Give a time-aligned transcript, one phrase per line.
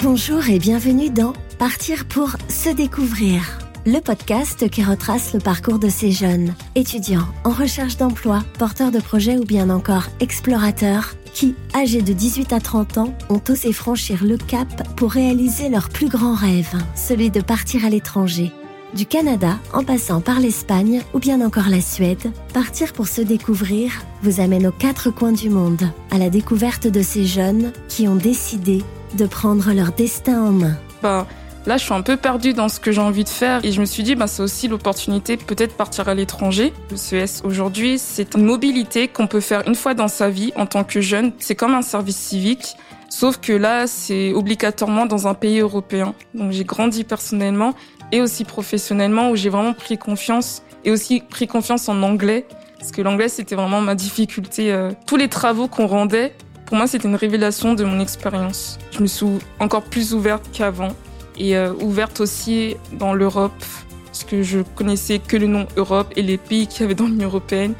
[0.00, 5.88] Bonjour et bienvenue dans Partir pour se découvrir, le podcast qui retrace le parcours de
[5.88, 12.02] ces jeunes, étudiants en recherche d'emploi, porteurs de projets ou bien encore explorateurs, qui, âgés
[12.02, 16.34] de 18 à 30 ans, ont osé franchir le cap pour réaliser leur plus grand
[16.34, 18.52] rêve, celui de partir à l'étranger.
[18.96, 23.92] Du Canada, en passant par l'Espagne ou bien encore la Suède, partir pour se découvrir
[24.22, 28.16] vous amène aux quatre coins du monde, à la découverte de ces jeunes qui ont
[28.16, 28.82] décidé
[29.18, 30.78] de prendre leur destin en main.
[31.02, 31.26] Bah,
[31.66, 33.80] là, je suis un peu perdue dans ce que j'ai envie de faire et je
[33.82, 36.72] me suis dit, bah, c'est aussi l'opportunité peut-être partir à l'étranger.
[36.90, 40.64] Le CES aujourd'hui, c'est une mobilité qu'on peut faire une fois dans sa vie en
[40.64, 41.32] tant que jeune.
[41.38, 42.76] C'est comme un service civique.
[43.08, 46.14] Sauf que là, c'est obligatoirement dans un pays européen.
[46.34, 47.74] Donc j'ai grandi personnellement
[48.12, 52.46] et aussi professionnellement où j'ai vraiment pris confiance et aussi pris confiance en anglais
[52.78, 54.72] parce que l'anglais c'était vraiment ma difficulté.
[54.72, 56.34] Euh, tous les travaux qu'on rendait,
[56.66, 58.78] pour moi c'était une révélation de mon expérience.
[58.92, 59.26] Je me suis
[59.58, 60.92] encore plus ouverte qu'avant
[61.38, 63.64] et euh, ouverte aussi dans l'Europe
[64.06, 67.04] parce que je connaissais que le nom Europe et les pays qu'il y avait dans
[67.04, 67.74] l'Union européenne,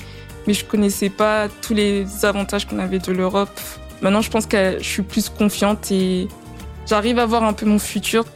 [0.46, 3.58] mais je connaissais pas tous les avantages qu'on avait de l'Europe.
[4.02, 6.28] Maintenant, je pense que je suis plus confiante et
[6.86, 8.26] j'arrive à voir un peu mon futur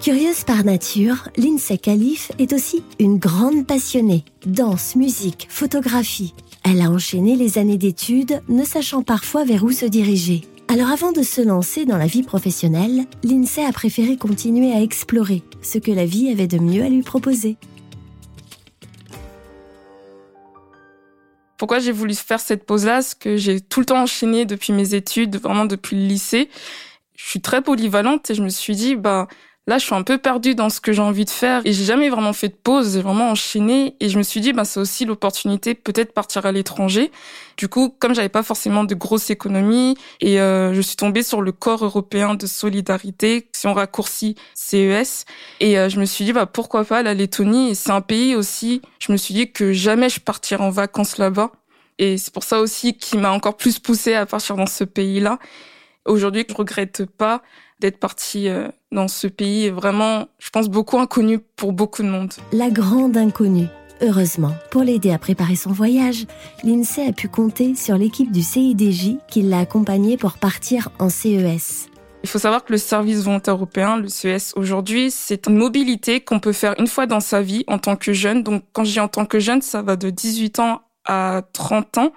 [0.00, 4.24] Curieuse par nature, Lindsay Khalif est aussi une grande passionnée.
[4.46, 6.34] Danse, musique, photographie.
[6.64, 10.42] Elle a enchaîné les années d'études, ne sachant parfois vers où se diriger.
[10.68, 15.42] Alors avant de se lancer dans la vie professionnelle, Lindsay a préféré continuer à explorer
[15.62, 17.56] ce que la vie avait de mieux à lui proposer.
[21.56, 22.94] Pourquoi j'ai voulu faire cette pause-là?
[22.94, 26.50] Parce que j'ai tout le temps enchaîné depuis mes études, vraiment depuis le lycée.
[27.16, 29.26] Je suis très polyvalente et je me suis dit, bah,
[29.68, 31.84] Là, je suis un peu perdue dans ce que j'ai envie de faire et j'ai
[31.84, 34.80] jamais vraiment fait de pause, j'ai vraiment enchaîné et je me suis dit bah c'est
[34.80, 37.12] aussi l'opportunité peut-être partir à l'étranger.
[37.58, 41.42] Du coup, comme j'avais pas forcément de grosses économies et euh, je suis tombée sur
[41.42, 45.26] le corps européen de solidarité, si on raccourcit CES
[45.60, 48.34] et euh, je me suis dit bah pourquoi pas la Lettonie et c'est un pays
[48.36, 51.52] aussi, je me suis dit que jamais je partirais en vacances là-bas
[51.98, 55.38] et c'est pour ça aussi qui m'a encore plus poussée à partir dans ce pays-là.
[56.06, 57.42] Aujourd'hui, je regrette pas
[57.80, 62.32] d'être partie euh, dans ce pays vraiment, je pense, beaucoup inconnu pour beaucoup de monde.
[62.52, 63.68] La grande inconnue.
[64.00, 66.26] Heureusement, pour l'aider à préparer son voyage,
[66.62, 71.88] l'INSEE a pu compter sur l'équipe du CIDJ qui l'a accompagnée pour partir en CES.
[72.22, 76.38] Il faut savoir que le service volontaire européen, le CES aujourd'hui, c'est une mobilité qu'on
[76.38, 78.42] peut faire une fois dans sa vie en tant que jeune.
[78.42, 81.98] Donc quand je dis en tant que jeune, ça va de 18 ans à 30
[81.98, 82.12] ans.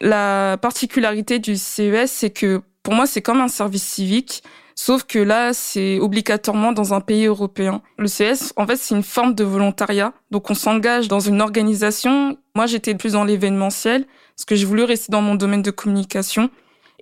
[0.00, 4.42] La particularité du CES, c'est que pour moi, c'est comme un service civique.
[4.74, 7.82] Sauf que là, c'est obligatoirement dans un pays européen.
[7.98, 10.12] Le CS, en fait, c'est une forme de volontariat.
[10.30, 12.38] Donc, on s'engage dans une organisation.
[12.56, 16.50] Moi, j'étais plus dans l'événementiel, parce que j'ai voulu rester dans mon domaine de communication.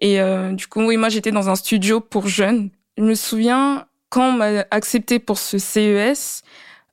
[0.01, 2.71] Et euh, du coup, oui, moi, j'étais dans un studio pour jeunes.
[2.99, 6.43] Je me souviens, quand on m'a accepté pour ce CES,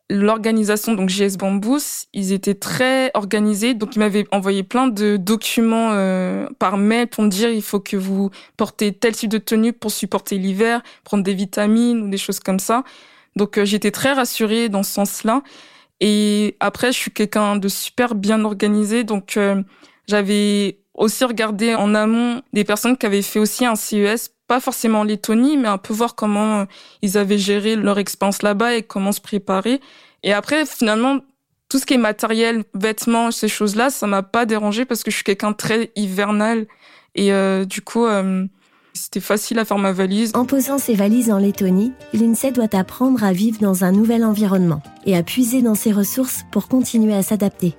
[0.10, 3.74] l'organisation, donc JS Bambous, ils étaient très organisés.
[3.74, 7.80] Donc, ils m'avaient envoyé plein de documents euh, par mail pour me dire il faut
[7.80, 12.18] que vous portez tel type de tenue pour supporter l'hiver, prendre des vitamines ou des
[12.18, 12.84] choses comme ça.
[13.36, 15.44] Donc, euh, j'étais très rassurée dans ce sens-là.
[16.00, 19.04] Et après, je suis quelqu'un de super bien organisé.
[19.04, 19.62] Donc, euh,
[20.08, 25.02] j'avais aussi regardé en amont des personnes qui avaient fait aussi un CES pas forcément
[25.02, 26.66] en Lettonie, mais un peu voir comment euh,
[27.02, 29.82] ils avaient géré leur expérience là-bas et comment se préparer.
[30.24, 31.20] Et après, finalement,
[31.70, 35.16] tout ce qui est matériel, vêtements, ces choses-là, ça m'a pas dérangé parce que je
[35.16, 36.66] suis quelqu'un très hivernal.
[37.16, 38.46] Et euh, du coup, euh,
[38.94, 40.32] c'était facile à faire ma valise.
[40.34, 44.82] En posant ses valises en Lettonie, l'INSEE doit apprendre à vivre dans un nouvel environnement
[45.06, 47.76] et à puiser dans ses ressources pour continuer à s'adapter.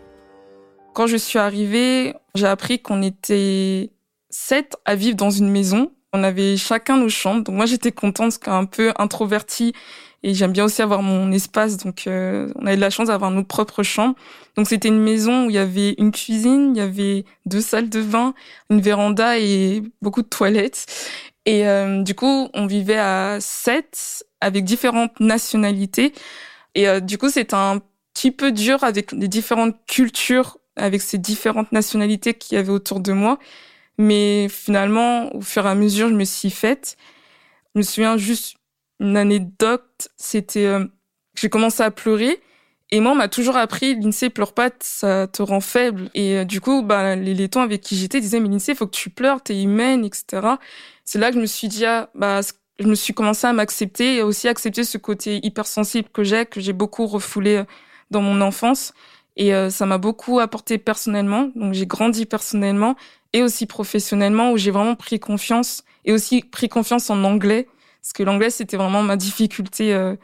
[0.95, 3.91] Quand je suis arrivée, j'ai appris qu'on était
[4.31, 7.45] sept à vivre dans une maison on avait chacun nos chambres.
[7.45, 9.75] Donc moi j'étais contente qu'un peu introvertie
[10.23, 11.77] et j'aime bien aussi avoir mon espace.
[11.77, 14.15] Donc euh, on avait de la chance d'avoir nos propres chambres.
[14.57, 17.89] Donc c'était une maison où il y avait une cuisine, il y avait deux salles
[17.89, 18.35] de bain,
[18.71, 20.87] une véranda et beaucoup de toilettes.
[21.47, 26.13] Et euh, du coup on vivait à sept avec différentes nationalités.
[26.75, 27.81] Et euh, du coup c'était un
[28.15, 33.01] petit peu dur avec les différentes cultures, avec ces différentes nationalités qu'il y avait autour
[33.01, 33.39] de moi.
[33.99, 36.97] Mais finalement, au fur et à mesure, je me suis faite.
[37.75, 38.57] Je me souviens juste
[39.01, 40.85] une anecdote, c'était euh,
[41.37, 42.41] j'ai commencé à pleurer
[42.91, 46.45] et moi on m'a toujours appris l'INSEE pleure pas, ça te rend faible et euh,
[46.45, 49.43] du coup bah les laitons avec qui j'étais disaient mais l'INSEE faut que tu pleures,
[49.43, 50.57] t'es humaine, etc.
[51.05, 52.41] C'est là que je me suis dit ah bah
[52.81, 56.61] je me suis commencé à m'accepter et aussi accepter ce côté hypersensible que j'ai que
[56.61, 57.65] j'ai beaucoup refoulé euh,
[58.11, 58.95] dans mon enfance
[59.39, 62.97] et ça m'a beaucoup apporté personnellement donc j'ai grandi personnellement
[63.33, 67.69] et aussi professionnellement où j'ai vraiment pris confiance et aussi pris confiance en anglais
[68.01, 69.95] Parce que l'anglais, c'était vraiment ma difficulté.
[69.95, 70.17] Euh...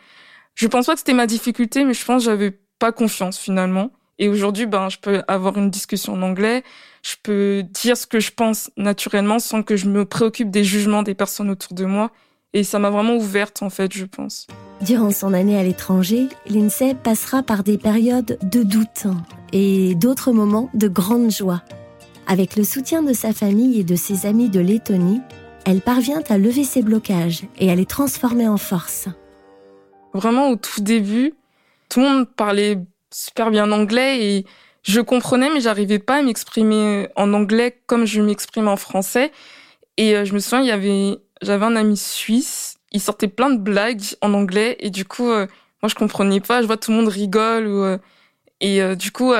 [0.54, 3.90] Je pense pas que c'était ma difficulté, mais je pense que j'avais pas confiance finalement.
[4.18, 6.62] Et aujourd'hui, ben, je peux avoir une discussion en anglais.
[7.02, 11.02] Je peux dire ce que je pense naturellement sans que je me préoccupe des jugements
[11.02, 12.10] des personnes autour de moi.
[12.54, 14.46] Et ça m'a vraiment ouverte, en fait, je pense.
[14.80, 19.06] Durant son année à l'étranger, Lindsay passera par des périodes de doute
[19.52, 21.62] et d'autres moments de grande joie.
[22.28, 25.20] Avec le soutien de sa famille et de ses amis de Lettonie,
[25.66, 29.08] elle parvient à lever ses blocages et à les transformer en force.
[30.12, 31.34] Vraiment, au tout début,
[31.88, 32.78] tout le monde parlait
[33.10, 34.46] super bien anglais et
[34.84, 39.32] je comprenais, mais j'arrivais pas à m'exprimer en anglais comme je m'exprime en français.
[39.96, 43.50] Et euh, je me souviens, il y avait j'avais un ami suisse, il sortait plein
[43.50, 45.46] de blagues en anglais et du coup, euh,
[45.82, 47.98] moi je comprenais pas, je vois tout le monde rigole ou, euh,
[48.60, 49.32] et euh, du coup,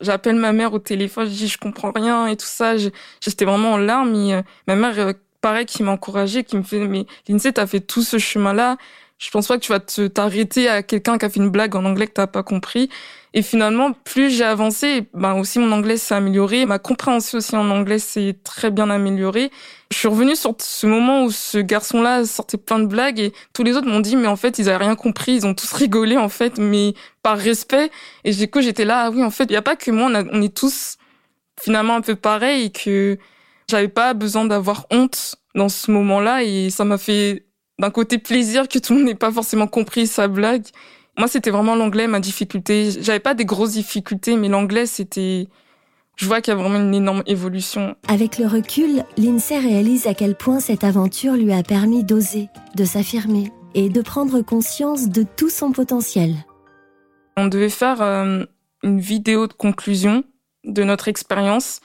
[0.00, 3.74] j'appelle ma mère au téléphone, je dis je comprends rien et tout ça, j'étais vraiment
[3.74, 7.66] en larmes et ma mère pareil qui m'a encouragée, qui me fait mais Lindsay t'as
[7.66, 8.76] fait tout ce chemin là,
[9.18, 11.74] je pense pas que tu vas te t'arrêter à quelqu'un qui a fait une blague
[11.76, 12.90] en anglais que t'as pas compris.
[13.38, 17.68] Et finalement, plus j'ai avancé, ben aussi mon anglais s'est amélioré, ma compréhension aussi en
[17.70, 19.50] anglais s'est très bien améliorée.
[19.90, 23.62] Je suis revenue sur ce moment où ce garçon-là sortait plein de blagues et tous
[23.62, 26.16] les autres m'ont dit mais en fait ils avaient rien compris, ils ont tous rigolé
[26.16, 27.90] en fait, mais par respect.
[28.24, 30.10] Et du coup j'étais là ah oui en fait il y a pas que moi,
[30.10, 30.96] on, on est tous
[31.60, 33.18] finalement un peu pareil et que
[33.68, 37.44] j'avais pas besoin d'avoir honte dans ce moment-là et ça m'a fait
[37.78, 40.64] d'un côté plaisir que tout le monde n'ait pas forcément compris sa blague.
[41.18, 42.90] Moi, c'était vraiment l'anglais, ma difficulté.
[43.00, 45.48] J'avais pas des grosses difficultés, mais l'anglais, c'était,
[46.16, 47.96] je vois qu'il y a vraiment une énorme évolution.
[48.08, 52.84] Avec le recul, Lindsay réalise à quel point cette aventure lui a permis d'oser, de
[52.84, 56.34] s'affirmer et de prendre conscience de tout son potentiel.
[57.38, 58.44] On devait faire euh,
[58.82, 60.22] une vidéo de conclusion
[60.64, 61.80] de notre expérience.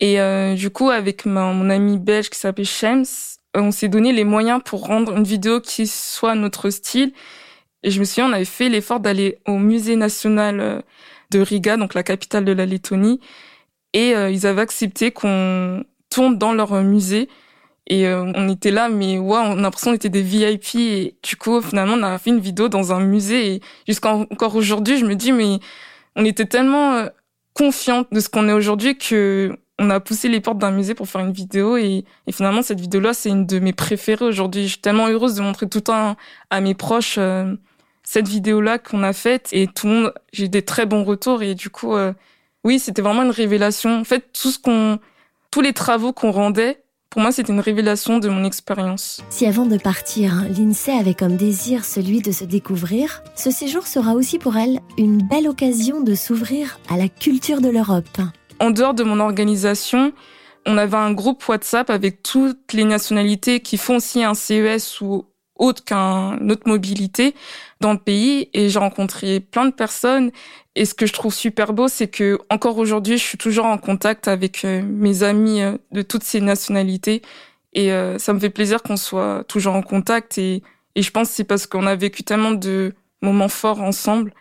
[0.00, 3.04] Et euh, du coup, avec mon ami belge qui s'appelle Shems,
[3.54, 7.12] on s'est donné les moyens pour rendre une vidéo qui soit notre style.
[7.84, 10.80] Et je me souviens, on avait fait l'effort d'aller au musée national euh,
[11.30, 13.20] de Riga, donc la capitale de la Lettonie,
[13.92, 17.28] et euh, ils avaient accepté qu'on tourne dans leur musée.
[17.86, 20.76] Et euh, on était là, mais ouais, on a l'impression qu'on était des VIP.
[20.76, 23.56] Et du coup, finalement, on a fait une vidéo dans un musée.
[23.56, 25.58] Et jusqu'à encore aujourd'hui, je me dis, mais
[26.16, 27.06] on était tellement
[27.52, 31.08] confiante de ce qu'on est aujourd'hui que on a poussé les portes d'un musée pour
[31.08, 34.64] faire une vidéo et, finalement cette vidéo-là c'est une de mes préférées aujourd'hui.
[34.64, 36.16] Je suis tellement heureuse de montrer tout le temps
[36.50, 37.54] à mes proches euh,
[38.04, 41.54] cette vidéo-là qu'on a faite et tout le monde j'ai des très bons retours et
[41.54, 42.12] du coup euh,
[42.62, 43.98] oui c'était vraiment une révélation.
[43.98, 44.98] En fait tout ce qu'on
[45.50, 46.84] tous les travaux qu'on rendait
[47.14, 49.22] pour moi, c'était une révélation de mon expérience.
[49.30, 54.14] Si avant de partir, l'INSEE avait comme désir celui de se découvrir, ce séjour sera
[54.14, 58.18] aussi pour elle une belle occasion de s'ouvrir à la culture de l'Europe.
[58.58, 60.12] En dehors de mon organisation,
[60.66, 65.24] on avait un groupe WhatsApp avec toutes les nationalités qui font aussi un CES ou
[65.56, 67.34] autre qu'un autre mobilité
[67.80, 68.48] dans le pays.
[68.52, 70.30] Et j'ai rencontré plein de personnes.
[70.76, 73.78] Et ce que je trouve super beau c'est que encore aujourd'hui je suis toujours en
[73.78, 77.22] contact avec euh, mes amis euh, de toutes ces nationalités.
[77.72, 80.38] Et euh, ça me fait plaisir qu'on soit toujours en contact.
[80.38, 80.62] Et,
[80.96, 84.32] et je pense c'est parce qu'on a vécu tellement de moments forts ensemble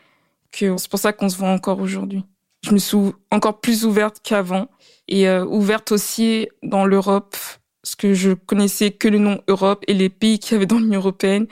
[0.52, 2.24] que c'est pour ça qu'on se voit encore aujourd'hui.
[2.64, 2.98] Je me suis
[3.32, 4.68] encore plus ouverte qu'avant.
[5.10, 7.36] Et ouverte aussi dans l'Europe,
[7.84, 10.80] parce que je connaissais que le nom Europe et les pays qu'il y avait dans
[10.80, 11.48] l'Union européenne,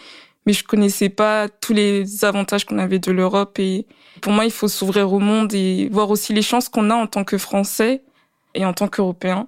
[0.45, 3.59] mais je connaissais pas tous les avantages qu'on avait de l'Europe.
[3.59, 3.85] Et
[4.21, 7.05] pour moi, il faut s'ouvrir au monde et voir aussi les chances qu'on a en
[7.05, 8.01] tant que Français
[8.55, 9.47] et en tant qu'Européens.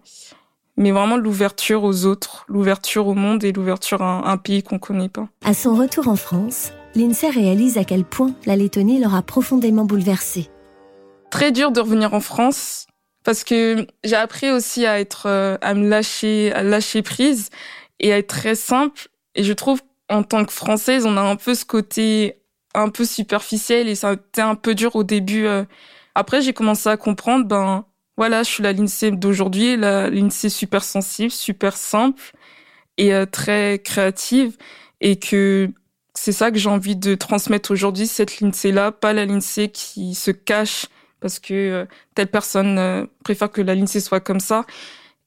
[0.75, 5.09] Mais vraiment l'ouverture aux autres, l'ouverture au monde et l'ouverture à un pays qu'on connaît
[5.09, 5.29] pas.
[5.45, 10.49] À son retour en France, l'INSEE réalise à quel point la Lettonie l'aura profondément bouleversée
[11.33, 12.85] très dur de revenir en France
[13.23, 17.49] parce que j'ai appris aussi à être, euh, à me lâcher, à lâcher prise
[17.99, 19.07] et à être très simple.
[19.35, 22.37] Et je trouve en tant que Française, on a un peu ce côté
[22.75, 25.45] un peu superficiel et ça a été un peu dur au début.
[25.45, 25.63] Euh.
[26.15, 27.85] Après, j'ai commencé à comprendre, ben
[28.17, 32.33] voilà, je suis la Lindsay d'aujourd'hui, la Lindsay super sensible, super simple
[32.97, 34.57] et euh, très créative
[35.01, 35.69] et que
[36.15, 40.31] c'est ça que j'ai envie de transmettre aujourd'hui, cette Lindsay-là, pas la Lindsay qui se
[40.31, 40.87] cache
[41.23, 44.65] parce que euh, telle personne euh, préfère que la l'INSEE soit comme ça.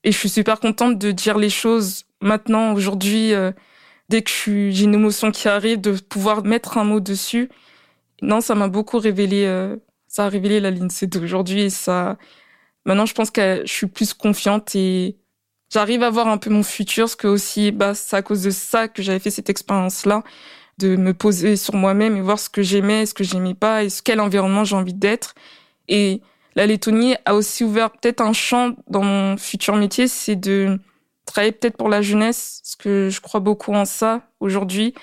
[0.04, 3.50] Et je suis super contente de dire les choses maintenant, aujourd'hui, euh,
[4.10, 7.48] dès que j'ai une émotion qui arrive, de pouvoir mettre un mot dessus.
[8.22, 9.44] Non, ça m'a beaucoup révélé,
[10.06, 12.16] ça a révélé la l'INSEE d'aujourd'hui et ça,
[12.86, 15.16] maintenant je pense que je suis plus confiante et
[15.72, 18.50] j'arrive à voir un peu mon futur, ce que aussi, bah, c'est à cause de
[18.50, 20.22] ça que j'avais fait cette expérience-là,
[20.78, 23.88] de me poser sur moi-même et voir ce que j'aimais, ce que j'aimais pas et
[24.04, 25.34] quel environnement j'ai envie d'être.
[25.88, 26.20] Et
[26.54, 30.78] la Lettonie a aussi ouvert peut-être un champ dans mon futur métier, c'est de
[31.26, 34.94] travailler peut-être pour la jeunesse, parce que je crois beaucoup en ça aujourd'hui.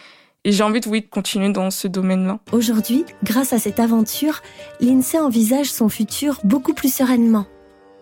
[0.46, 2.40] Et j'ai envie de, oui, de continuer dans ce domaine-là.
[2.52, 4.42] Aujourd'hui, grâce à cette aventure,
[4.82, 7.46] l'INSEE envisage son futur beaucoup plus sereinement.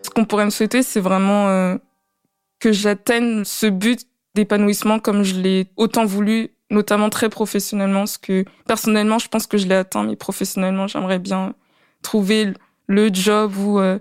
[0.01, 1.77] Ce qu'on pourrait me souhaiter, c'est vraiment euh,
[2.59, 8.45] que j'atteigne ce but d'épanouissement comme je l'ai autant voulu, notamment très professionnellement, parce que
[8.65, 11.53] personnellement, je pense que je l'ai atteint, mais professionnellement, j'aimerais bien
[12.01, 12.53] trouver
[12.87, 13.99] le job ou euh,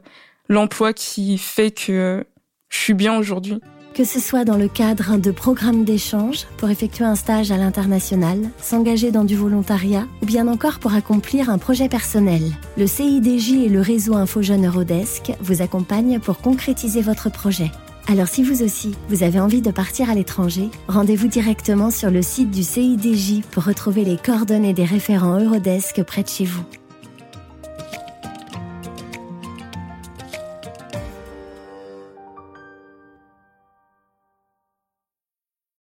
[0.49, 2.25] l'emploi qui fait que euh,
[2.69, 3.61] je suis bien aujourd'hui.
[3.95, 8.39] Que ce soit dans le cadre de programmes d'échange, pour effectuer un stage à l'international,
[8.61, 12.43] s'engager dans du volontariat ou bien encore pour accomplir un projet personnel.
[12.79, 17.73] Le CIDJ et le réseau InfoJeune Eurodesk vous accompagnent pour concrétiser votre projet.
[18.07, 22.23] Alors si vous aussi, vous avez envie de partir à l'étranger, rendez-vous directement sur le
[22.23, 26.65] site du CIDJ pour retrouver les coordonnées des référents Eurodesk près de chez vous.